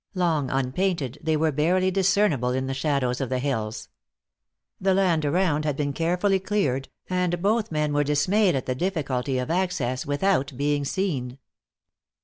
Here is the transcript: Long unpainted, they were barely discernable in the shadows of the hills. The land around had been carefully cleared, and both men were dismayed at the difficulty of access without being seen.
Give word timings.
Long 0.15 0.49
unpainted, 0.49 1.19
they 1.21 1.37
were 1.37 1.51
barely 1.51 1.91
discernable 1.91 2.49
in 2.49 2.65
the 2.65 2.73
shadows 2.73 3.21
of 3.21 3.29
the 3.29 3.37
hills. 3.37 3.89
The 4.79 4.95
land 4.95 5.25
around 5.25 5.63
had 5.63 5.77
been 5.77 5.93
carefully 5.93 6.39
cleared, 6.39 6.89
and 7.07 7.39
both 7.39 7.71
men 7.71 7.93
were 7.93 8.03
dismayed 8.03 8.55
at 8.55 8.65
the 8.65 8.73
difficulty 8.73 9.37
of 9.37 9.51
access 9.51 10.03
without 10.03 10.53
being 10.57 10.85
seen. 10.85 11.37